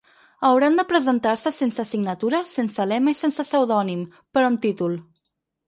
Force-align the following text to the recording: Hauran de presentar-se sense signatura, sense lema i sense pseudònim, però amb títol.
Hauran 0.47 0.79
de 0.79 0.85
presentar-se 0.93 1.51
sense 1.57 1.85
signatura, 1.91 2.41
sense 2.53 2.89
lema 2.95 3.15
i 3.15 3.21
sense 3.21 3.47
pseudònim, 3.49 4.05
però 4.33 4.51
amb 4.53 4.67
títol. 4.69 5.01